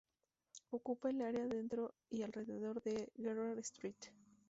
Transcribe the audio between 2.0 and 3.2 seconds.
y alrededor de